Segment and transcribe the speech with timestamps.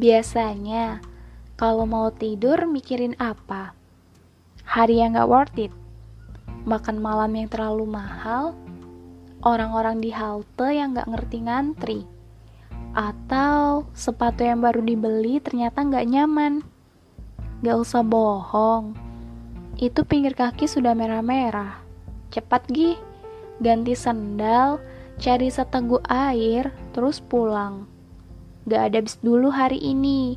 [0.00, 1.04] Biasanya,
[1.60, 3.76] kalau mau tidur mikirin apa?
[4.64, 5.68] Hari yang gak worth it?
[6.64, 8.56] Makan malam yang terlalu mahal?
[9.44, 12.00] Orang-orang di halte yang gak ngerti ngantri?
[12.96, 16.64] Atau sepatu yang baru dibeli ternyata gak nyaman?
[17.60, 18.96] Gak usah bohong,
[19.76, 21.76] itu pinggir kaki sudah merah-merah.
[22.32, 22.96] Cepat gih,
[23.60, 24.80] ganti sendal,
[25.20, 27.99] cari seteguk air, terus pulang.
[28.68, 30.36] Gak ada bis dulu hari ini.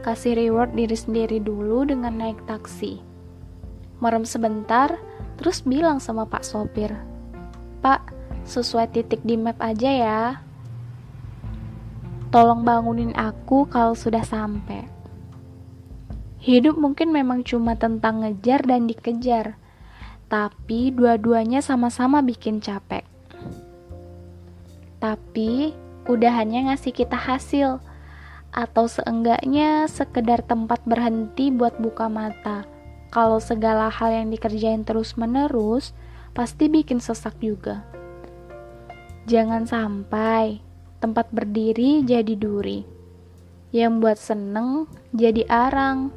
[0.00, 2.98] Kasih reward diri sendiri dulu dengan naik taksi.
[4.00, 4.96] Merem sebentar,
[5.36, 6.96] terus bilang sama Pak Sopir.
[7.84, 8.10] Pak,
[8.48, 10.22] sesuai titik di map aja ya.
[12.32, 14.88] Tolong bangunin aku kalau sudah sampai.
[16.40, 19.60] Hidup mungkin memang cuma tentang ngejar dan dikejar,
[20.32, 23.04] tapi dua-duanya sama-sama bikin capek.
[24.96, 25.76] Tapi
[26.10, 27.78] udahannya ngasih kita hasil
[28.50, 32.66] atau seenggaknya sekedar tempat berhenti buat buka mata.
[33.14, 35.94] Kalau segala hal yang dikerjain terus-menerus,
[36.34, 37.82] pasti bikin sesak juga.
[39.26, 40.62] Jangan sampai
[40.98, 42.82] tempat berdiri jadi duri.
[43.70, 46.10] Yang buat seneng jadi arang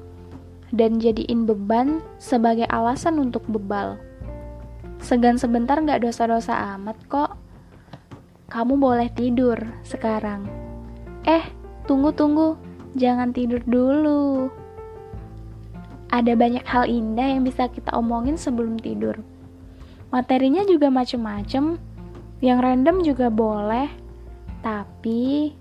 [0.73, 4.01] dan jadiin beban sebagai alasan untuk bebal.
[4.97, 7.42] Segan sebentar gak dosa-dosa amat kok
[8.53, 10.45] kamu boleh tidur sekarang.
[11.25, 11.41] Eh,
[11.89, 12.53] tunggu-tunggu,
[12.93, 14.53] jangan tidur dulu.
[16.13, 19.17] Ada banyak hal indah yang bisa kita omongin sebelum tidur.
[20.13, 21.81] Materinya juga macem-macem,
[22.45, 23.89] yang random juga boleh.
[24.61, 25.57] Tapi,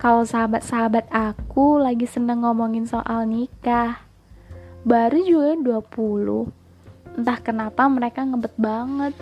[0.00, 4.08] kalau sahabat-sahabat aku lagi seneng ngomongin soal nikah,
[4.88, 5.52] baru juga
[5.84, 6.48] 20.
[7.12, 9.12] Entah kenapa mereka ngebet banget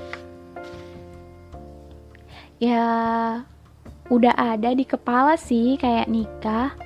[2.60, 2.86] ya
[4.12, 6.76] udah ada di kepala sih kayak nikah.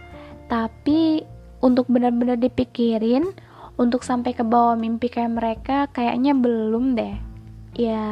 [0.46, 1.26] Tapi
[1.58, 3.26] untuk benar-benar dipikirin
[3.74, 7.18] untuk sampai ke bawah mimpi kayak mereka kayaknya belum deh.
[7.74, 8.06] Ya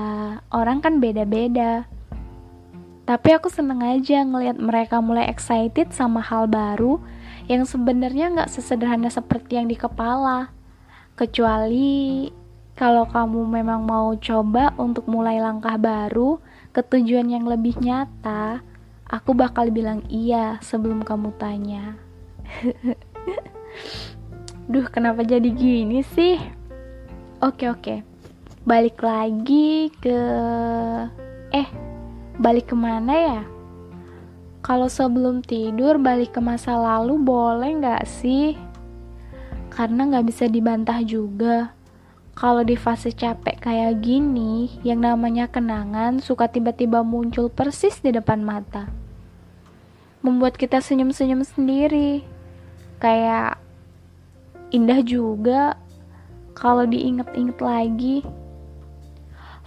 [0.50, 1.86] orang kan beda-beda.
[3.06, 6.98] Tapi aku seneng aja ngelihat mereka mulai excited sama hal baru
[7.46, 10.50] yang sebenarnya nggak sesederhana seperti yang di kepala.
[11.14, 12.30] Kecuali
[12.74, 16.40] kalau kamu memang mau coba untuk mulai langkah baru
[16.72, 18.64] ke tujuan yang lebih nyata,
[19.04, 22.00] aku bakal bilang iya sebelum kamu tanya.
[24.72, 26.40] Duh, kenapa jadi gini sih?
[27.44, 28.00] Oke, oke.
[28.64, 30.18] Balik lagi ke...
[31.52, 31.68] Eh,
[32.40, 33.40] balik ke mana ya?
[34.64, 38.56] Kalau sebelum tidur balik ke masa lalu boleh nggak sih?
[39.68, 41.74] Karena nggak bisa dibantah juga
[42.32, 48.40] kalau di fase capek kayak gini, yang namanya kenangan suka tiba-tiba muncul persis di depan
[48.40, 48.88] mata.
[50.24, 52.24] Membuat kita senyum-senyum sendiri.
[52.96, 53.60] Kayak
[54.72, 55.76] indah juga
[56.56, 58.24] kalau diinget-inget lagi.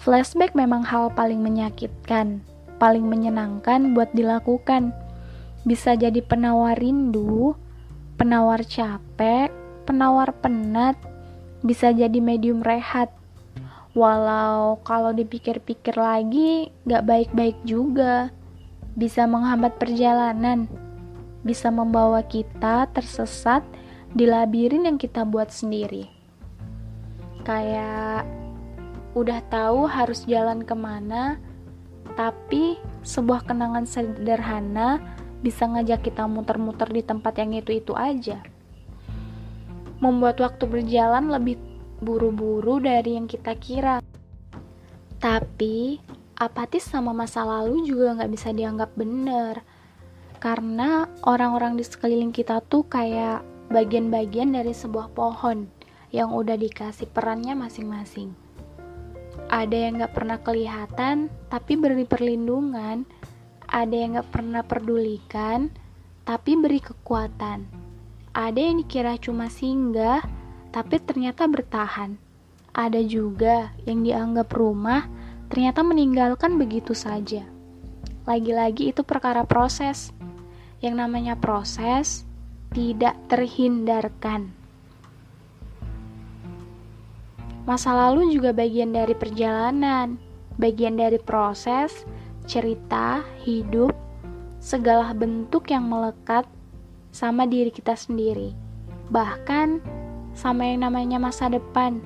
[0.01, 2.41] Flashback memang hal paling menyakitkan,
[2.81, 4.89] paling menyenangkan buat dilakukan.
[5.69, 7.53] Bisa jadi penawar rindu,
[8.17, 9.53] penawar capek,
[9.85, 10.97] penawar penat,
[11.65, 13.09] bisa jadi medium rehat.
[13.97, 18.29] Walau kalau dipikir-pikir lagi gak baik-baik juga.
[18.93, 20.69] Bisa menghambat perjalanan.
[21.41, 23.65] Bisa membawa kita tersesat
[24.13, 26.05] di labirin yang kita buat sendiri.
[27.41, 28.29] Kayak
[29.17, 31.39] udah tahu harus jalan ke mana,
[32.13, 35.01] tapi sebuah kenangan sederhana
[35.41, 38.41] bisa ngajak kita muter-muter di tempat yang itu-itu aja
[40.05, 41.57] membuat waktu berjalan lebih
[41.97, 43.97] buru-buru dari yang kita kira.
[45.17, 45.97] Tapi,
[46.37, 49.65] apatis sama masa lalu juga nggak bisa dianggap bener.
[50.37, 53.41] Karena orang-orang di sekeliling kita tuh kayak
[53.73, 55.65] bagian-bagian dari sebuah pohon
[56.13, 58.37] yang udah dikasih perannya masing-masing.
[59.49, 63.03] Ada yang gak pernah kelihatan, tapi beri perlindungan.
[63.65, 65.73] Ada yang gak pernah pedulikan,
[66.23, 67.84] tapi beri kekuatan
[68.35, 70.19] ada yang dikira cuma singgah,
[70.75, 72.19] tapi ternyata bertahan.
[72.75, 75.07] Ada juga yang dianggap rumah,
[75.47, 77.47] ternyata meninggalkan begitu saja.
[78.27, 80.11] Lagi-lagi itu perkara proses.
[80.83, 82.27] Yang namanya proses
[82.75, 84.51] tidak terhindarkan.
[87.63, 90.19] Masa lalu juga bagian dari perjalanan,
[90.59, 92.03] bagian dari proses,
[92.43, 93.95] cerita, hidup,
[94.59, 96.43] segala bentuk yang melekat
[97.15, 98.51] sama diri kita sendiri,
[99.07, 99.79] bahkan
[100.35, 102.03] sama yang namanya masa depan.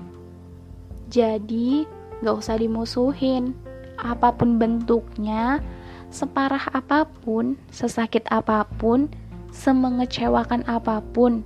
[1.09, 1.89] Jadi,
[2.21, 3.57] gak usah dimusuhin,
[3.97, 5.65] apa pun bentuknya,
[6.13, 9.09] separah apa pun, sesakit apa pun,
[9.49, 11.41] semengecewakan apa pun,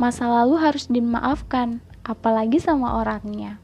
[0.00, 3.60] masa lalu harus dimaafkan, apalagi sama orangnya.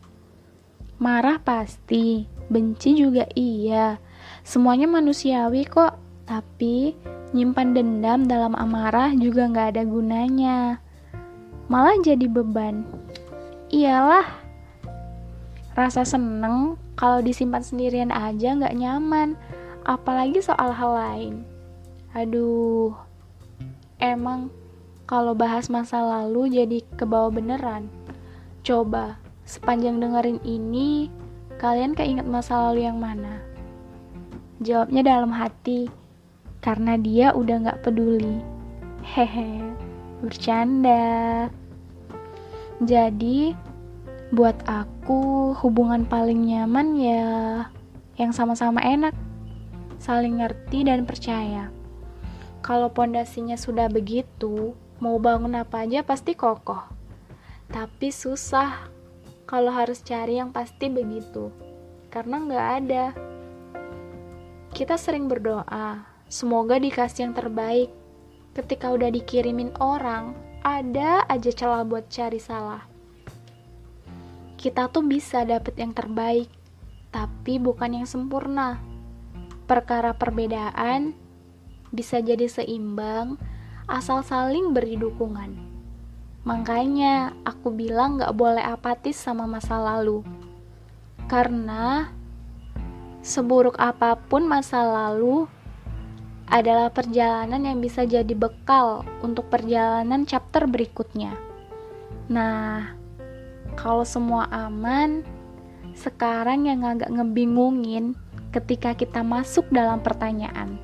[1.00, 3.96] Marah pasti, benci juga iya.
[4.44, 5.96] Semuanya manusiawi kok,
[6.28, 6.92] tapi
[7.30, 10.58] nyimpan dendam dalam amarah juga nggak ada gunanya.
[11.70, 12.82] Malah jadi beban.
[13.70, 14.26] Iyalah,
[15.78, 19.38] rasa seneng kalau disimpan sendirian aja nggak nyaman,
[19.86, 21.34] apalagi soal hal lain.
[22.10, 22.90] Aduh,
[24.02, 24.50] emang
[25.06, 27.86] kalau bahas masa lalu jadi kebawa beneran.
[28.66, 31.06] Coba, sepanjang dengerin ini,
[31.62, 33.38] kalian keinget masa lalu yang mana?
[34.58, 35.99] Jawabnya dalam hati,
[36.60, 38.40] karena dia udah gak peduli.
[39.00, 39.64] Hehe,
[40.20, 41.48] bercanda.
[42.80, 43.56] Jadi,
[44.30, 47.28] buat aku hubungan paling nyaman ya
[48.20, 49.16] yang sama-sama enak,
[49.98, 51.72] saling ngerti dan percaya.
[52.60, 56.84] Kalau pondasinya sudah begitu, mau bangun apa aja pasti kokoh.
[57.72, 58.92] Tapi susah
[59.48, 61.48] kalau harus cari yang pasti begitu,
[62.12, 63.04] karena nggak ada.
[64.70, 67.90] Kita sering berdoa, semoga dikasih yang terbaik.
[68.54, 72.86] Ketika udah dikirimin orang, ada aja celah buat cari salah.
[74.54, 76.46] Kita tuh bisa dapet yang terbaik,
[77.10, 78.78] tapi bukan yang sempurna.
[79.66, 81.14] Perkara perbedaan
[81.90, 83.34] bisa jadi seimbang
[83.90, 85.58] asal saling beri dukungan.
[86.46, 90.22] Makanya aku bilang gak boleh apatis sama masa lalu.
[91.26, 92.10] Karena
[93.20, 95.46] seburuk apa pun masa lalu
[96.50, 101.38] adalah perjalanan yang bisa jadi bekal untuk perjalanan chapter berikutnya.
[102.26, 102.90] Nah,
[103.78, 105.22] kalau semua aman,
[105.94, 108.18] sekarang yang agak ngebingungin
[108.50, 110.74] ketika kita masuk dalam pertanyaan.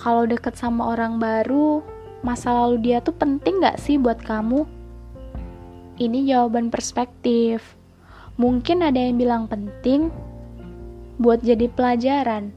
[0.00, 1.84] Kalau deket sama orang baru,
[2.24, 4.64] masa lalu dia tuh penting gak sih buat kamu?
[6.00, 7.76] Ini jawaban perspektif.
[8.40, 10.12] Mungkin ada yang bilang penting
[11.16, 12.52] buat jadi pelajaran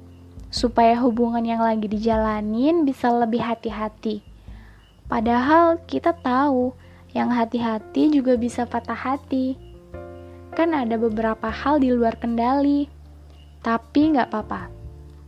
[0.49, 4.25] supaya hubungan yang lagi dijalanin bisa lebih hati-hati.
[5.05, 6.73] Padahal kita tahu
[7.13, 9.57] yang hati-hati juga bisa patah hati.
[10.53, 12.89] Kan ada beberapa hal di luar kendali.
[13.61, 14.69] Tapi nggak apa-apa.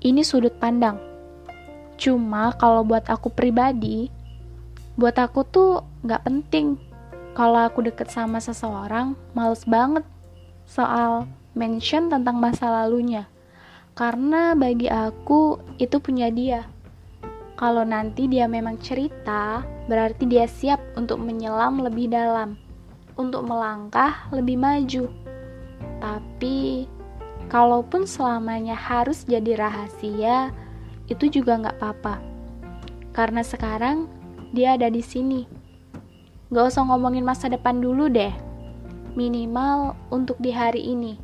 [0.02, 0.98] Ini sudut pandang.
[1.98, 4.10] Cuma kalau buat aku pribadi,
[4.98, 6.78] buat aku tuh nggak penting.
[7.38, 10.04] Kalau aku deket sama seseorang, males banget
[10.66, 13.30] soal mention tentang masa lalunya
[13.92, 16.68] karena bagi aku itu punya dia.
[17.60, 22.58] Kalau nanti dia memang cerita, berarti dia siap untuk menyelam lebih dalam,
[23.20, 25.06] untuk melangkah lebih maju.
[26.02, 26.90] Tapi,
[27.52, 30.50] kalaupun selamanya harus jadi rahasia,
[31.06, 32.16] itu juga nggak apa-apa.
[33.14, 34.10] Karena sekarang
[34.56, 35.46] dia ada di sini.
[36.52, 38.32] Gak usah ngomongin masa depan dulu deh.
[39.16, 41.16] Minimal untuk di hari ini.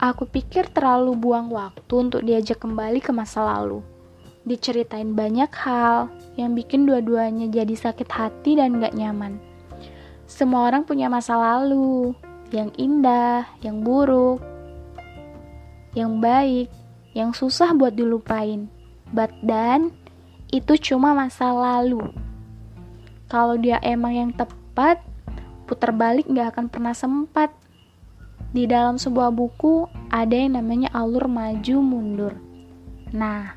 [0.00, 3.84] Aku pikir terlalu buang waktu untuk diajak kembali ke masa lalu.
[4.48, 6.08] Diceritain banyak hal
[6.40, 9.36] yang bikin dua-duanya jadi sakit hati dan gak nyaman.
[10.24, 12.16] Semua orang punya masa lalu,
[12.48, 14.40] yang indah, yang buruk,
[15.92, 16.72] yang baik,
[17.12, 18.72] yang susah buat dilupain.
[19.12, 19.92] But dan
[20.48, 22.08] itu cuma masa lalu.
[23.28, 25.04] Kalau dia emang yang tepat,
[25.68, 27.52] putar balik gak akan pernah sempat
[28.50, 32.34] di dalam sebuah buku ada yang namanya alur maju mundur.
[33.14, 33.54] Nah,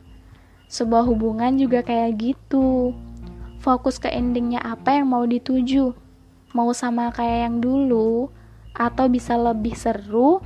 [0.70, 2.94] sebuah hubungan juga kayak gitu.
[3.58, 5.98] Fokus ke endingnya apa yang mau dituju.
[6.54, 8.30] Mau sama kayak yang dulu
[8.78, 10.42] atau bisa lebih seru,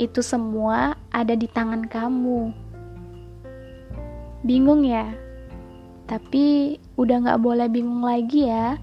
[0.00, 2.52] itu semua ada di tangan kamu.
[4.44, 5.08] Bingung ya?
[6.08, 8.78] Tapi udah gak boleh bingung lagi ya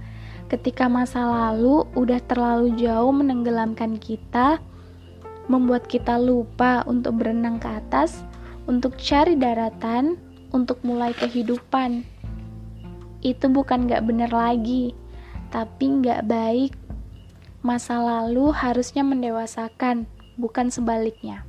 [0.52, 4.62] ketika masa lalu udah terlalu jauh menenggelamkan kita
[5.52, 8.24] membuat kita lupa untuk berenang ke atas,
[8.70, 10.16] untuk cari daratan,
[10.56, 12.06] untuk mulai kehidupan.
[13.24, 14.96] Itu bukan gak bener lagi,
[15.52, 16.74] tapi gak baik.
[17.64, 21.48] Masa lalu harusnya mendewasakan, bukan sebaliknya.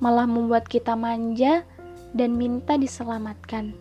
[0.00, 1.64] Malah membuat kita manja
[2.16, 3.76] dan minta diselamatkan.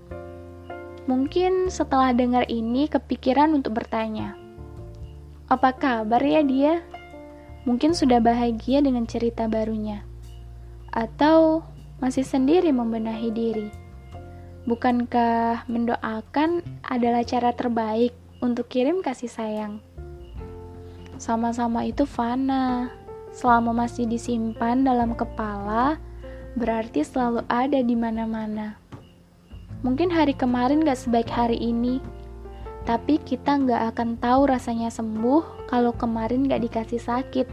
[1.08, 4.36] Mungkin setelah dengar ini kepikiran untuk bertanya,
[5.48, 6.84] apa kabar ya dia?
[7.68, 10.08] Mungkin sudah bahagia dengan cerita barunya,
[10.96, 11.68] atau
[12.00, 13.68] masih sendiri membenahi diri.
[14.64, 19.84] Bukankah mendoakan adalah cara terbaik untuk kirim kasih sayang?
[21.20, 22.88] Sama-sama itu fana,
[23.36, 26.00] selama masih disimpan dalam kepala,
[26.56, 28.80] berarti selalu ada di mana-mana.
[29.84, 32.00] Mungkin hari kemarin gak sebaik hari ini,
[32.88, 37.48] tapi kita gak akan tahu rasanya sembuh kalau kemarin gak dikasih sakit.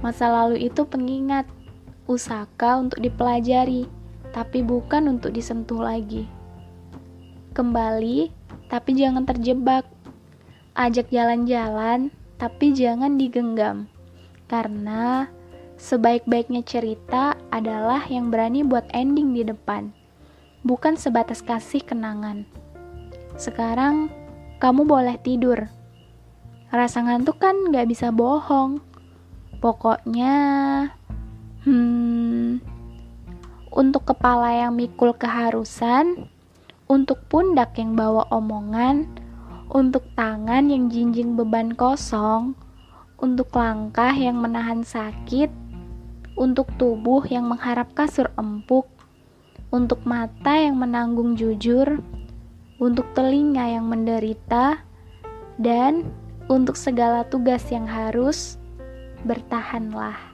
[0.00, 1.44] Masa lalu itu pengingat,
[2.06, 3.90] usaka untuk dipelajari,
[4.30, 6.24] tapi bukan untuk disentuh lagi.
[7.52, 8.32] Kembali,
[8.72, 9.86] tapi jangan terjebak.
[10.74, 13.86] Ajak jalan-jalan, tapi jangan digenggam.
[14.50, 15.30] Karena
[15.78, 20.04] sebaik-baiknya cerita adalah yang berani buat ending di depan
[20.64, 22.48] bukan sebatas kasih kenangan.
[23.36, 24.08] Sekarang,
[24.58, 25.68] kamu boleh tidur.
[26.74, 28.82] Rasa ngantuk kan gak bisa bohong.
[29.62, 30.34] Pokoknya,
[31.62, 32.58] hmm,
[33.70, 36.26] untuk kepala yang mikul keharusan,
[36.90, 39.06] untuk pundak yang bawa omongan,
[39.70, 42.58] untuk tangan yang jinjing beban kosong,
[43.22, 45.54] untuk langkah yang menahan sakit,
[46.34, 48.90] untuk tubuh yang mengharap kasur empuk,
[49.70, 52.02] untuk mata yang menanggung jujur,
[52.82, 54.82] untuk telinga yang menderita,
[55.54, 56.10] dan
[56.48, 58.60] untuk segala tugas yang harus
[59.24, 60.33] bertahanlah.